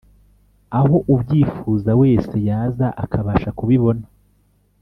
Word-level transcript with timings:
aho 0.79 0.95
ubyifuza 1.13 1.91
wese 2.01 2.35
yaza 2.47 2.87
akabasha 3.03 3.49
kubibona 3.57 4.05